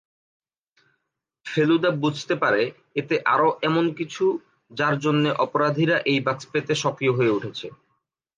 ফেলুদা 1.45 1.91
বুঝতে 2.03 2.33
পারে 2.43 2.61
এতে 2.95 3.15
আরও 3.33 3.49
এমন 3.61 3.85
কিছু 3.99 4.25
যার 4.71 4.95
জন্যে 4.99 5.29
অপরাধীরা 5.45 5.95
এই 6.05 6.19
বাক্স 6.25 6.43
পেতে 6.51 6.73
সক্রিয় 6.83 7.13
হয়ে 7.17 7.35
উঠেছে। 7.37 7.67